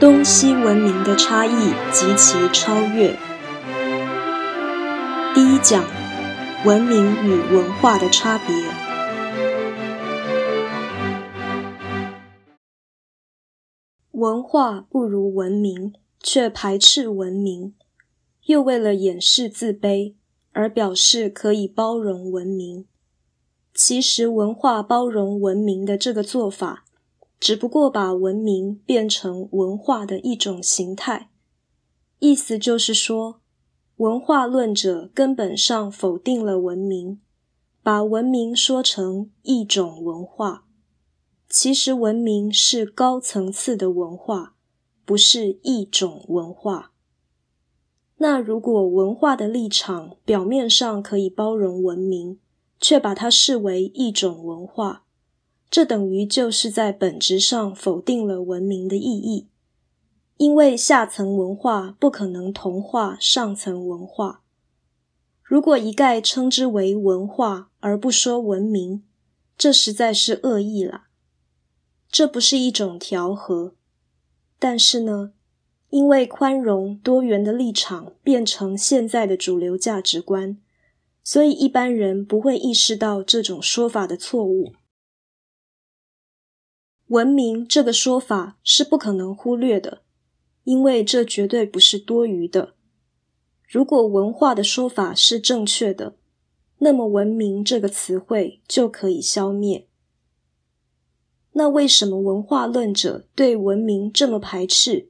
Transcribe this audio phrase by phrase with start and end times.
[0.00, 3.16] 东西文明的差异及其超越。
[5.34, 5.84] 第一讲：
[6.64, 8.54] 文明与文化的差别。
[14.12, 17.74] 文化不如文明，却排斥文明，
[18.44, 20.14] 又为了掩饰自卑
[20.52, 22.86] 而表示可以包容文明。
[23.74, 26.84] 其实，文化包容文明的这个做法。
[27.40, 31.30] 只不过把文明变成文化的一种形态，
[32.18, 33.40] 意思就是说，
[33.96, 37.20] 文化论者根本上否定了文明，
[37.82, 40.64] 把文明说成一种文化。
[41.48, 44.54] 其实，文明是高层次的文化，
[45.06, 46.92] 不是一种文化。
[48.18, 52.40] 那如果文化的立场表面上可以包容文明，
[52.80, 55.04] 却把它视为一种文化？
[55.70, 59.48] 这等于就是在本质上否定了文明的意义，
[60.38, 64.42] 因为下层文化不可能同化上层文化。
[65.42, 69.02] 如果一概称之为文化而不说文明，
[69.56, 71.04] 这实在是恶意了。
[72.10, 73.74] 这不是一种调和。
[74.58, 75.32] 但是呢，
[75.90, 80.58] 因为宽容多元的立场变成现在的主流价值观，
[81.22, 84.72] 所以一般人不会意识到这种说法的错误。
[87.08, 90.02] 文明这个说法是不可能忽略的，
[90.64, 92.74] 因为这绝对不是多余的。
[93.66, 96.16] 如果文化的说法是正确的，
[96.78, 99.86] 那么文明这个词汇就可以消灭。
[101.52, 105.08] 那为什么文化论者对文明这么排斥，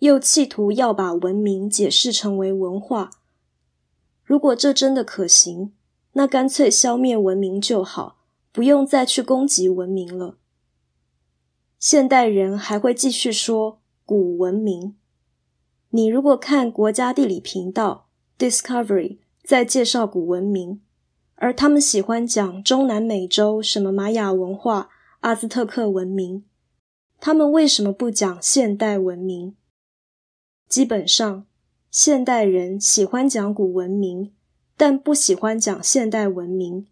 [0.00, 3.10] 又企图要把文明解释成为文化？
[4.22, 5.72] 如果这真的可行，
[6.12, 8.18] 那干脆消灭文明就好，
[8.52, 10.36] 不用再去攻击文明了。
[11.78, 14.96] 现代人还会继续说古文明。
[15.90, 20.80] 你如果看国家地理频道 Discovery 在介绍古文明，
[21.36, 24.88] 而他们喜欢讲中南美洲什么玛雅文化、
[25.20, 26.44] 阿兹特克文明，
[27.20, 29.54] 他们为什么不讲现代文明？
[30.68, 31.46] 基本上，
[31.92, 34.32] 现代人喜欢讲古文明，
[34.76, 36.88] 但不喜欢讲现代文明，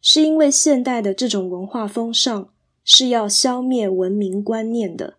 [0.00, 2.48] 是因为现代的这种文化风尚。
[2.88, 5.16] 是要消灭文明观念的，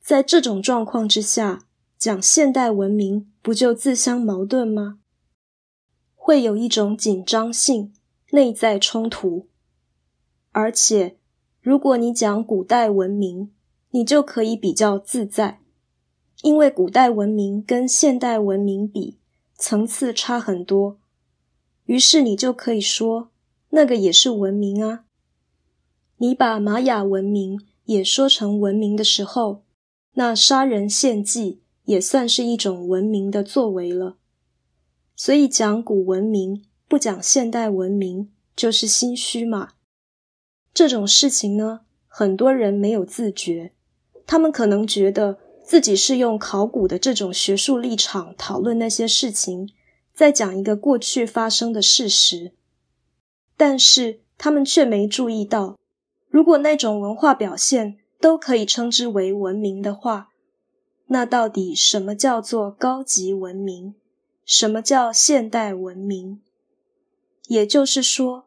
[0.00, 4.98] 在这种状况之下，讲现代文明不就自相矛盾吗？
[6.16, 7.92] 会有一种紧张性、
[8.32, 9.46] 内在冲突。
[10.50, 11.16] 而且，
[11.60, 13.52] 如果你讲古代文明，
[13.90, 15.60] 你就可以比较自在，
[16.42, 19.20] 因为古代文明跟现代文明比，
[19.54, 20.98] 层次差很多。
[21.84, 23.30] 于是你就可以说，
[23.68, 25.04] 那个也是文明啊。
[26.22, 29.62] 你把玛雅文明也说成文明的时候，
[30.12, 34.18] 那杀人献祭也算是一种文明的作为了。
[35.16, 39.70] 所以讲古文明不讲现代文明，就是心虚嘛。
[40.74, 43.72] 这种事情呢，很多人没有自觉，
[44.26, 49.70] 他们可能觉得自己是用考古的这种学术立场讨论那些事情，
[50.12, 52.52] 在讲一个过去发生的事实，
[53.56, 55.79] 但是他们却没注意到。
[56.30, 60.30] 如果那种文化表现都可以称之为文明的话，
[61.08, 63.96] 那到底什么叫做高级文明？
[64.44, 66.40] 什么叫现代文明？
[67.48, 68.46] 也就是说，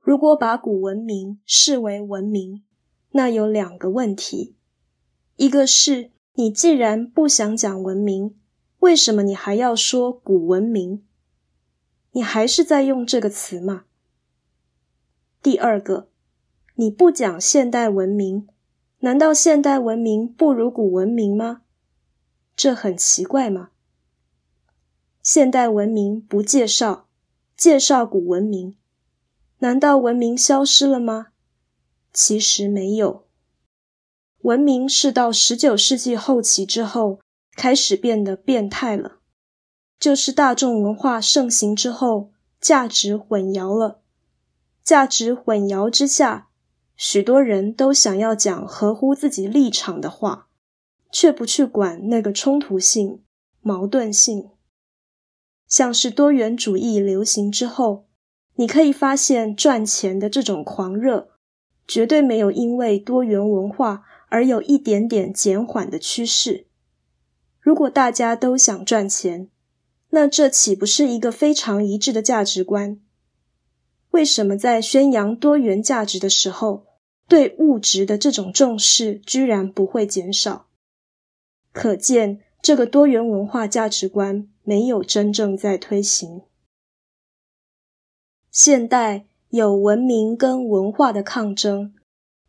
[0.00, 2.64] 如果把古文明视为文明，
[3.12, 4.56] 那有两个问题：
[5.36, 8.36] 一个是你既然不想讲文明，
[8.80, 11.04] 为什么你还要说古文明？
[12.10, 13.84] 你还是在用这个词吗？
[15.40, 16.09] 第二个。
[16.80, 18.48] 你不讲现代文明，
[19.00, 21.60] 难道现代文明不如古文明吗？
[22.56, 23.72] 这很奇怪吗？
[25.22, 27.06] 现代文明不介绍，
[27.54, 28.78] 介绍古文明，
[29.58, 31.26] 难道文明消失了吗？
[32.14, 33.26] 其实没有，
[34.40, 37.20] 文明是到十九世纪后期之后
[37.56, 39.18] 开始变得变态了，
[39.98, 44.00] 就是大众文化盛行之后，价值混淆了，
[44.82, 46.46] 价值混淆之下。
[47.02, 50.48] 许多人都想要讲合乎自己立场的话，
[51.10, 53.22] 却不去管那个冲突性、
[53.62, 54.50] 矛盾性。
[55.66, 58.04] 像是多元主义流行之后，
[58.56, 61.30] 你可以发现赚钱的这种狂热，
[61.88, 66.66] 绝对没有因为多元文化而有一点点减缓的趋势。
[67.60, 69.48] 如果大家都想赚钱，
[70.10, 73.00] 那这岂不是一个非常一致的价值观？
[74.10, 76.89] 为什么在宣扬多元价值的时候？
[77.30, 80.66] 对物质的这种重视居然不会减少，
[81.70, 86.42] 可见这个多元文化价值观没有真正在推行。
[88.50, 91.94] 现代有文明跟文化的抗争，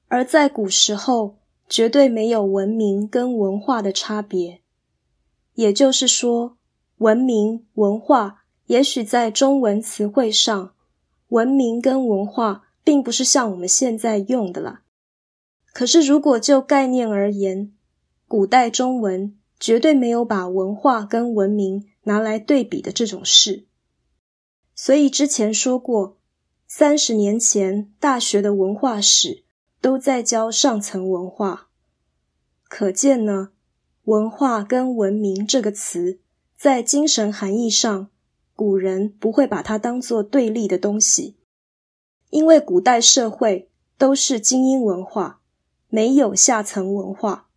[0.07, 1.37] 而在古时候
[1.69, 4.61] 绝对没有文明跟文化的差别。
[5.53, 6.57] 也就是说，
[6.97, 10.73] 文明文化也许在中文词汇上，
[11.27, 14.83] 文明跟文化并不是像我们现在用的啦。
[15.73, 17.71] 可是如果就概念而言，
[18.27, 23.65] 古代中文绝对没有把文化跟文明拿来对比的这种事。
[24.75, 26.17] 所以之前说过，
[26.67, 29.43] 三十年前大学的文化史
[29.79, 31.67] 都在教上层文化，
[32.67, 33.51] 可见呢，
[34.05, 36.19] 文化跟文明这个词
[36.57, 38.09] 在精神含义上，
[38.55, 41.35] 古人不会把它当做对立的东西，
[42.31, 43.69] 因为古代社会
[43.99, 45.41] 都是精英文化，
[45.87, 47.47] 没有下层文化。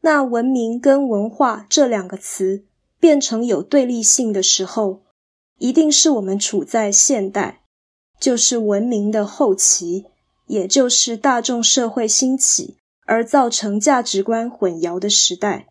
[0.00, 2.64] 那文明跟文化这两个词
[2.98, 5.04] 变成有对立性的时候。
[5.58, 7.62] 一定是我们处在现代，
[8.18, 10.06] 就是文明的后期，
[10.48, 12.76] 也就是大众社会兴起
[13.06, 15.68] 而造成价值观混淆的时代，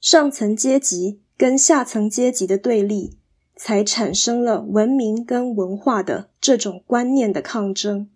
[0.00, 3.18] 上层阶级跟下层阶级的对立，
[3.56, 8.10] 才产生了文明跟文化的这种观念的抗争。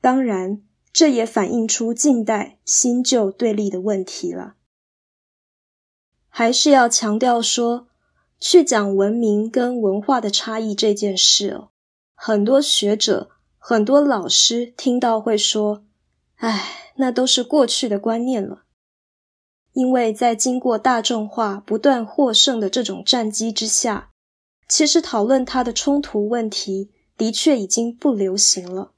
[0.00, 4.54] 当然，这也反映出近代新旧对立的问题了。
[6.28, 7.86] 还是要强调说。
[8.40, 11.70] 去讲文明跟文化的差异这件事哦，
[12.14, 15.84] 很多学者、很多老师听到会说
[16.38, 18.62] ：“哎，那都是过去的观念了。”
[19.74, 24.12] 因为在经过大众化、不断获胜的这种战机之下，
[24.68, 28.92] 其实讨论它的冲突问题的确已经不流行了。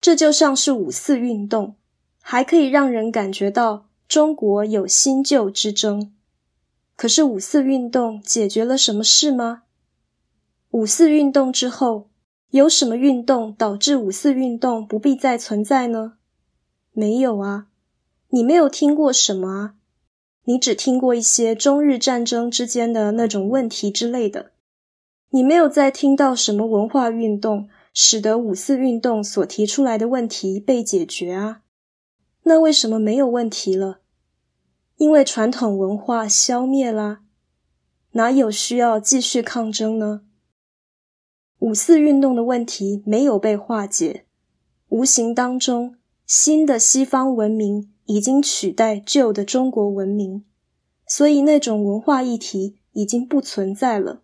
[0.00, 1.76] 这就像是五四运动，
[2.20, 6.14] 还可以让人感觉到中国有新旧之争。
[6.94, 9.64] 可是五四运动解决了什么事吗？
[10.70, 12.08] 五四运动之后，
[12.50, 16.14] 有什么运动导致五四运动不必再存在呢？
[16.92, 17.66] 没有啊，
[18.28, 19.74] 你没有听过什么啊？
[20.44, 24.51] 你只听过一些中日战争之间的那种问题之类的，
[25.34, 31.62] 你没有再听到什么文化运动使得五四运动所提出来的问题被解决啊？
[32.42, 34.00] 那为什么没有问题了？
[34.96, 37.22] 因为传统文化消灭啦，
[38.12, 40.20] 哪有需要继续抗争呢？
[41.60, 44.26] 五四运动的问题没有被化解，
[44.88, 45.96] 无形当中，
[46.26, 50.44] 新的西方文明已经取代旧的中国文明，
[51.06, 54.21] 所以那种文化议题已经不存在了。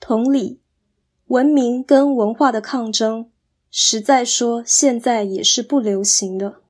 [0.00, 0.60] 同理，
[1.26, 3.30] 文明跟文化的抗争，
[3.70, 6.62] 实在说现在也是不流行的。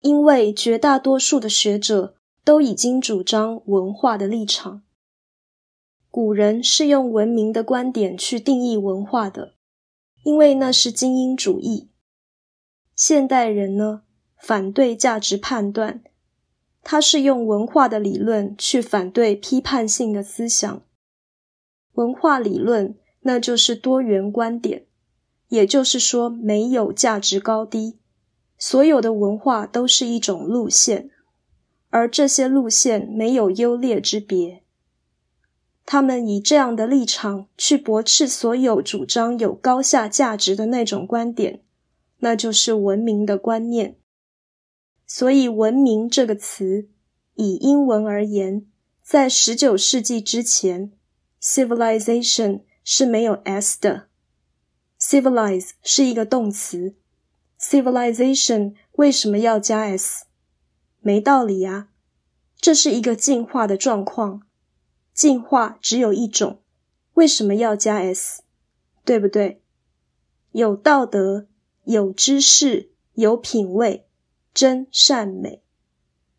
[0.00, 2.14] 因为绝大多数的学者
[2.44, 4.82] 都已经主张文化的立场，
[6.08, 9.54] 古人是用文明的观点去定义文化的，
[10.22, 11.90] 因为那是精英主义。
[12.94, 14.04] 现代人呢，
[14.38, 16.04] 反对价值判断，
[16.82, 20.82] 他是用文化的理论去反对批判性的思想。
[21.96, 24.86] 文化理论那就是多元观点，
[25.48, 27.98] 也就是说没有价值高低。
[28.58, 31.10] 所有的文化都是一种路线，
[31.90, 34.62] 而这些路线没有优劣之别。
[35.84, 41.62] 他们以这样的立场去驳斥所有主张有高下价值的那种观点，
[42.18, 43.96] 那就是文明的观念。
[45.06, 46.88] 所以，“文明”这个词，
[47.34, 48.66] 以英文而言，
[49.02, 50.90] 在十九世纪之前
[51.46, 54.08] ，civilization 是没有 s 的
[54.98, 56.96] ，civilize 是一个动词。
[57.60, 60.26] Civilization 为什么要加 s？
[61.00, 61.90] 没道理呀，
[62.60, 64.42] 这是一个进化的状况，
[65.14, 66.60] 进化只有一种，
[67.14, 68.42] 为什么要加 s？
[69.04, 69.62] 对不对？
[70.50, 71.46] 有道德、
[71.84, 74.08] 有知识、有品味，
[74.52, 75.62] 真善美，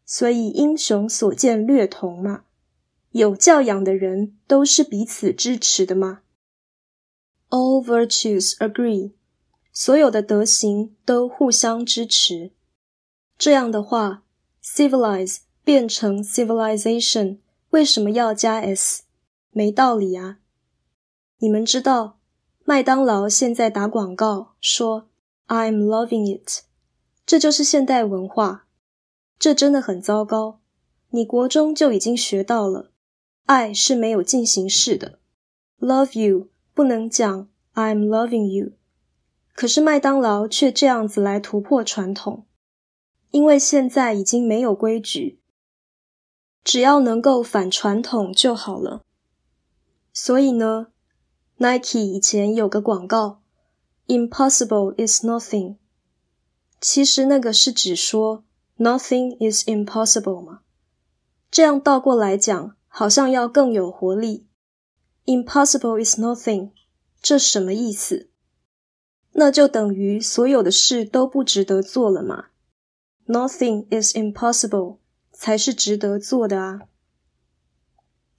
[0.06, 2.44] 所以英雄所见略同嘛。
[3.12, 6.22] 有教养的人都是彼此支持的吗
[7.50, 9.14] ？All virtues agree.
[9.72, 12.52] 所有的德行都互相支持，
[13.38, 14.24] 这样的话
[14.64, 17.38] ，civilize 变成 civilization，
[17.70, 19.04] 为什么要加 s？
[19.52, 20.40] 没道理啊！
[21.38, 22.20] 你们知道，
[22.66, 25.10] 麦当劳现在打广告说
[25.48, 26.64] "I'm loving it"，
[27.26, 28.66] 这就是现代文化，
[29.38, 30.60] 这真的很糟糕。
[31.12, 32.92] 你国中就已经学到了，
[33.48, 35.20] 爱是没有进行式的
[35.80, 38.74] ，love you 不能讲 "I'm loving you"。
[39.54, 42.46] 可是麦当劳却这样子来突破传统，
[43.32, 45.40] 因为现在已经没有规矩，
[46.62, 49.02] 只要能够反传统就好了。
[50.12, 50.88] 所以呢
[51.56, 53.42] ，Nike 以前有个广告
[54.08, 55.78] ，“Impossible is nothing”，
[56.82, 58.44] 其实那个是指说
[58.78, 60.60] “Nothing is impossible” 嘛。
[61.50, 64.48] 这样倒过来讲，好像要更有活力。
[65.26, 66.72] “Impossible is nothing”，
[67.22, 68.32] 这什么意思？
[69.34, 72.46] 那就等于所有的事都不值得做了嘛。
[73.28, 74.98] Nothing is impossible，
[75.32, 76.80] 才是值得做的啊！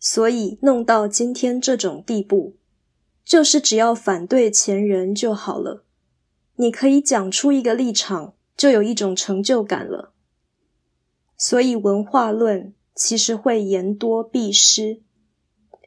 [0.01, 2.57] 所以弄到今天这种地步，
[3.25, 5.85] 就是只要反对前人就好了。
[6.57, 10.13] 你可以讲出一个立场，就有一种成就感了。
[11.37, 15.01] 所以文化论其实会言多必失，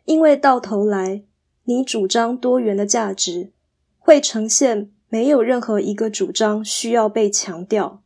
[0.05, 1.23] 因为到头来，
[1.65, 3.51] 你主张多元的价值，
[3.99, 8.01] 会呈现没有任何一个主张需要被强调。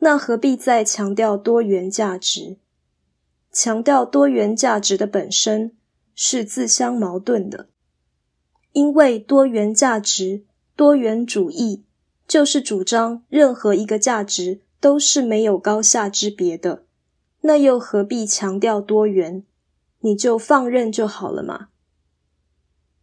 [0.00, 2.58] 那何必再强调多元价值？
[3.52, 5.76] 强调多元价值的本身
[6.16, 7.68] 是自相矛盾的，
[8.72, 11.84] 因为多元价值、多元主义
[12.26, 16.83] 就是主张任何一个价值都是没有高下之别的。
[17.46, 19.44] 那又何必强调多元？
[20.00, 21.68] 你就放任就好了嘛。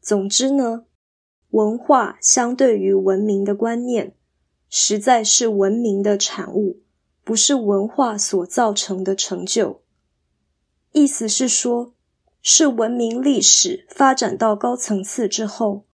[0.02, 0.86] 总之呢，
[1.52, 4.16] 文化相对于文明的观念，
[4.68, 6.82] 实在是文明的产物。
[7.24, 9.84] 不是文化所造成的成就，
[10.92, 11.94] 意思是说，
[12.42, 15.86] 是文明历史发展到高层次之后，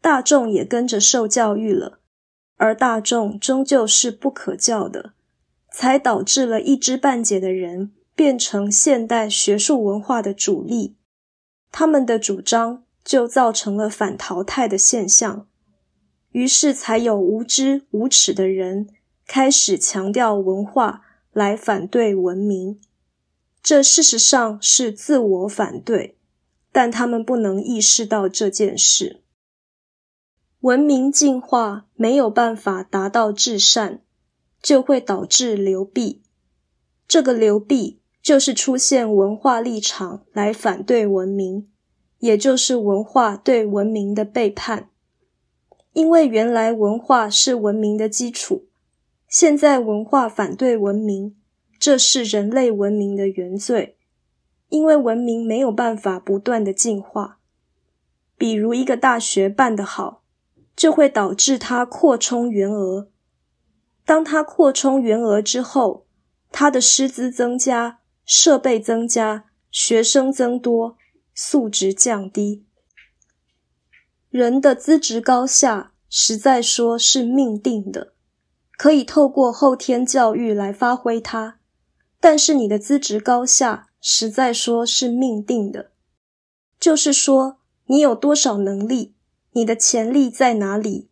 [0.00, 2.00] 大众也跟着受教育了，
[2.56, 5.13] 而大众终究是不可教的，
[5.76, 10.94] 才导致了一知半解的人变成现代学术文化的主力，
[11.72, 15.48] 他们的主张就造成了反淘汰的现象，
[16.30, 18.88] 于是才有无知无耻的人。
[19.26, 21.02] 开始强调文化
[21.32, 22.80] 来反对文明，
[23.60, 26.16] 这事实上是自我反对，
[26.70, 29.24] 但他们不能意识到这件事。
[30.60, 34.03] 文明进化没有办法达到至善，
[34.64, 36.22] 就会导致流弊。
[37.06, 41.68] 这个流弊就是出现文化立场来反对文明，
[42.20, 44.88] 也就是文化对文明的背叛。
[45.92, 48.64] 因为原来文化是文明的基础。
[49.28, 51.36] 现在文化反对文明，
[51.78, 53.98] 这是人类文明的原罪，
[54.70, 57.38] 因为文明没有办法不断的进化。
[58.38, 60.22] 比如一个大学办得好，
[60.74, 63.10] 就会导致它扩充员额。
[64.04, 66.06] 当它扩充员额之后，
[66.50, 70.96] 它的师资增加、设备增加、学生增多，
[71.34, 72.64] 素质降低。
[74.30, 78.12] 人的资质高下，实在说是命定的。
[78.76, 81.60] 可以透过后天教育来发挥它，
[82.18, 85.92] 但是你的资质高下实在说是命定的，
[86.80, 89.14] 就是说你有多少能力，
[89.52, 91.08] 你的潜力在哪里，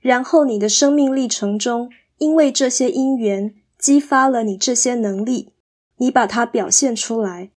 [0.00, 5.52] 然后你的生命历程中，因为这些因缘激发了你这些能力，
[5.96, 7.50] 你把它表现出来。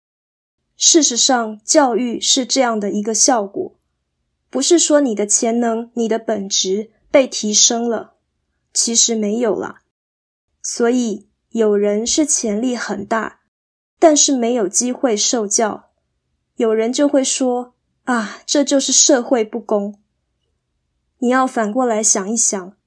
[0.76, 3.78] 事实上，教育是这样的一个效果，
[4.50, 8.16] 不是说你的潜能、你的本质被提升了。
[8.72, 9.82] 其实没有啦，
[10.62, 13.42] 所以有人是潜力很大，
[13.98, 15.90] 但是没有机会受教。
[16.56, 17.74] 有人就会说
[18.04, 20.00] 啊，这就是社会不公。
[21.18, 22.78] 你要反过来想一想，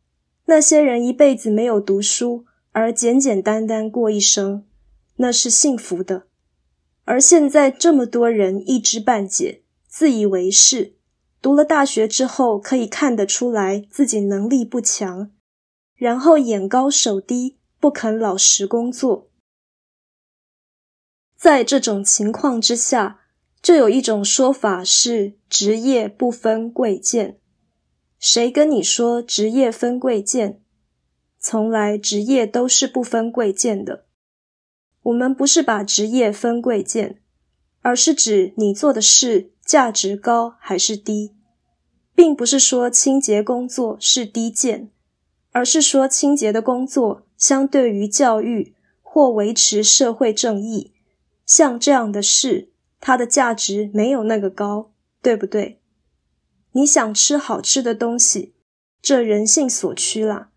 [0.52, 4.66] 那些人一辈子没有读书，而简简单单过一生，
[5.16, 6.26] 那是幸福的。
[7.04, 10.96] 而现在这么多人一知半解，自以为是，
[11.40, 15.30] 读了大学之后可以看得出来自己能力不强。
[15.96, 19.28] 然后眼高手低，不肯老实工作。
[21.34, 23.20] 在这种情况之下，
[23.62, 27.38] 就有一种说法是职业不分贵贱。
[28.24, 30.60] 谁跟你说职业分贵贱？
[31.40, 34.04] 从来职业都是不分贵贱的。
[35.02, 37.20] 我们不是把职业分贵贱，
[37.80, 41.34] 而是指你做的事价值高还是低，
[42.14, 44.88] 并不是说清洁工作是低贱。
[45.50, 50.92] 而是说，清洁的工作相对于教育或维持社会正义，
[51.44, 55.81] 像这样的事，它的价值没有那个高，对不对？
[56.72, 58.54] 你想吃好吃的东西，
[59.00, 60.50] 这人性所趋啦。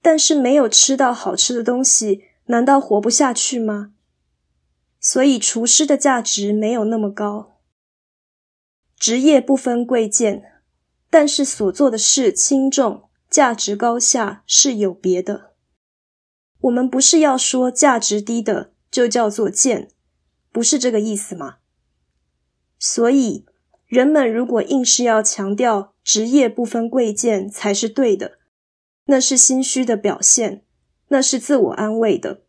[0.00, 3.92] 但是没有吃到好吃的东西，难道活不下去吗？
[5.00, 7.60] 所以厨师的价值没有那么高。
[8.96, 10.62] 职业不分贵贱，
[11.10, 13.08] 但是所做的事轻重。
[13.28, 15.54] 价值高下是有别的。
[16.60, 19.90] 我们不是要说价值低的就叫做贱，
[20.52, 21.56] 不是这个意思吗？
[22.78, 23.46] 所以，
[23.92, 28.38] 人们如果硬是要强调职业不分贵贱才是对的，
[29.04, 30.64] 那是心虚的表现，
[31.08, 32.40] 那是自我安慰的。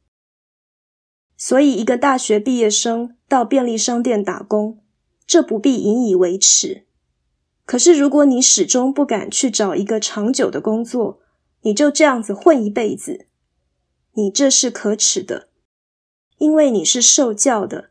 [1.35, 4.81] 所以，一个大学毕业生到便利商店打工，
[5.27, 6.85] 这不必引以为耻。
[7.65, 11.19] 可是，如果你始终不敢去找一个长久的工作，
[11.63, 13.27] 你就这样子混一辈子，
[14.13, 15.50] 你这是可耻的，
[16.38, 17.89] 因为你是受教的，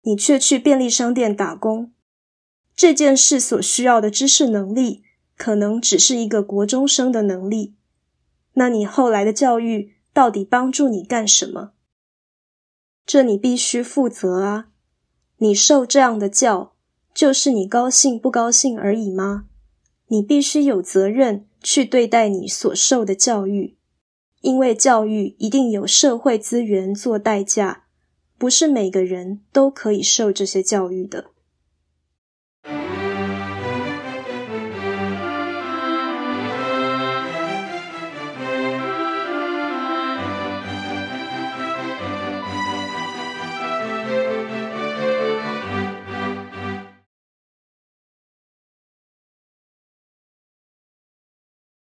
[0.00, 1.92] 你却去便利商店打工，
[2.76, 5.02] 这件事所需要的知识能力，
[5.36, 7.74] 可能只是一个国中生的能力。
[8.54, 11.72] 那你后来的教育到底帮助你干什么？
[13.06, 14.68] 这你必须负责啊！
[15.38, 16.74] 你受这样的教，
[17.12, 19.44] 就是你高兴不高兴而已吗？
[20.08, 21.46] 你必须有责任。
[21.66, 23.78] 去对待你所受的教育，
[24.42, 27.86] 因为教育一定有社会资源做代价，
[28.36, 31.30] 不是每个人都可以受这些教育的。